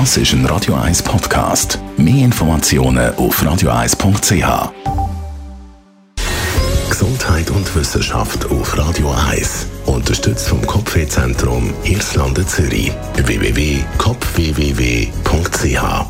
[0.00, 1.78] Das ist ein Radio 1 Podcast.
[1.96, 4.72] Mehr Informationen auf radio1.ch.
[6.90, 9.68] Gesundheit und Wissenschaft auf Radio 1.
[9.86, 12.90] Unterstützt vom Kopfwehzentrum Irlande Zürich.
[13.14, 16.06] www.kopfwww.ch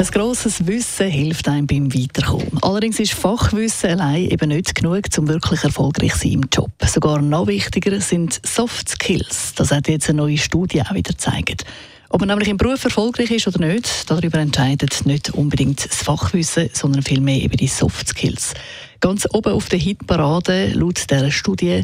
[0.00, 2.56] ein grosses Wissen hilft einem beim Weiterkommen.
[2.62, 6.70] Allerdings ist Fachwissen allein eben nicht genug, um wirklich erfolgreich zu sein im Job.
[6.86, 9.54] Sogar noch wichtiger sind Soft Skills.
[9.56, 11.64] Das hat jetzt eine neue Studie auch wieder gezeigt.
[12.10, 16.70] Ob man nämlich im Beruf erfolgreich ist oder nicht, darüber entscheidet nicht unbedingt das Fachwissen,
[16.72, 18.54] sondern vielmehr eben die Soft Skills.
[19.00, 21.82] Ganz oben auf der Hitparade laut dieser Studie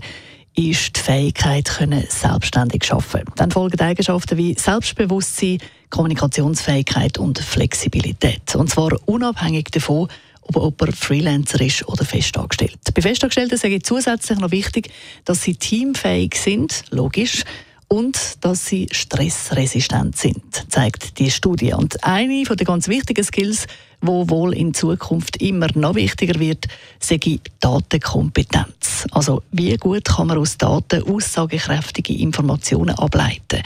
[0.56, 3.32] ist die Fähigkeit, können selbstständig zu arbeiten.
[3.37, 5.59] Dann folgen Eigenschaften wie Selbstbewusstsein,
[5.91, 8.54] Kommunikationsfähigkeit und Flexibilität.
[8.54, 10.09] Und zwar unabhängig davon,
[10.43, 12.79] ob jemand Freelancer ist oder festangestellt.
[12.95, 14.91] Bei Festangestellten sage ich zusätzlich noch wichtig,
[15.24, 17.45] dass sie teamfähig sind, logisch,
[17.88, 21.73] und dass sie stressresistent sind, zeigt die Studie.
[21.73, 23.66] Und eine der ganz wichtigen Skills,
[24.01, 26.66] wo wohl in Zukunft immer noch wichtiger wird,
[27.01, 27.18] sei
[27.60, 29.07] Datenkompetenz.
[29.13, 33.63] Also wie gut kann man aus Daten aussagekräftige Informationen ableiten?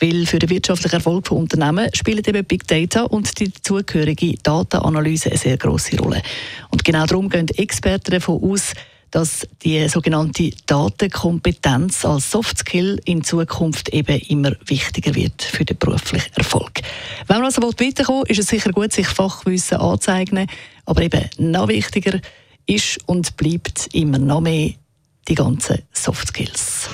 [0.00, 5.30] Weil für den wirtschaftlichen Erfolg von Unternehmen spielen eben Big Data und die zugehörige Datenanalyse
[5.30, 6.22] eine sehr große Rolle.
[6.70, 8.72] Und genau darum gehen Experten davon aus,
[9.12, 16.32] dass die sogenannte Datenkompetenz als Softskill in Zukunft eben immer wichtiger wird für den beruflichen
[16.34, 16.80] Erfolg.
[17.28, 20.48] Wenn man also weiterkommen will, ist es sicher gut, sich Fachwissen anzueignen,
[20.86, 22.20] aber eben noch wichtiger
[22.66, 24.72] ist und bleibt immer noch mehr
[25.28, 26.88] die ganzen Softskills.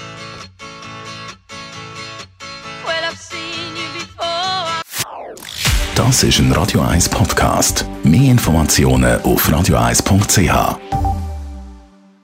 [5.95, 7.85] Das ist ein Radio 1 Podcast.
[8.05, 11.08] Mehr Informationen auf radio1.ch.